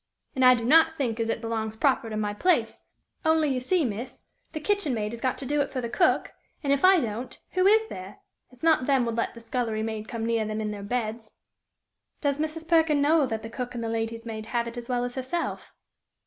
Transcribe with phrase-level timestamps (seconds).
[0.35, 2.81] An' I do not think as it belongs proper to my place;
[3.23, 6.33] only you see, miss, the kitchen maid has got to do it for the cook,
[6.63, 8.17] an' if I don't, who is there?
[8.51, 11.33] It's not them would let the scullery maid come near them in their beds."
[12.19, 12.67] "Does Mrs.
[12.67, 15.71] Perkin know that the cook and the lady's maid have it as well as herself?"